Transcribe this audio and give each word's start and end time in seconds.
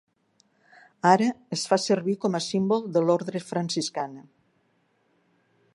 Ara 1.09 1.27
es 1.57 1.65
fa 1.73 1.79
servir 1.83 2.15
com 2.23 2.39
a 2.39 2.41
símbol 2.47 2.89
de 2.97 3.05
l'Ordre 3.09 3.45
Franciscana. 3.53 4.27